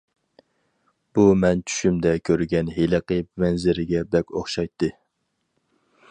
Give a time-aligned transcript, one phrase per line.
[1.17, 4.89] بۇ مەن چۈشۈمدە كۆرگەن ھېلىقى مەنزىرىگە بەك ئوخشايتتى.